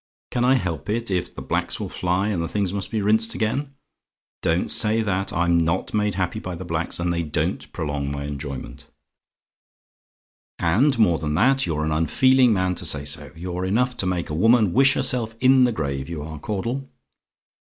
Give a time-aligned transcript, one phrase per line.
[0.31, 3.35] Can I help it, if the blacks will fly, and the things must be rinsed
[3.35, 3.75] again?
[4.41, 8.23] Don't say that; I'm NOT made happy by the blacks, and they DON'T prolong my
[8.23, 8.87] enjoyment;
[10.57, 13.31] and, more than that, you're an unfeeling man to say so.
[13.35, 16.89] You're enough to make a woman wish herself in her grave you are, Caudle.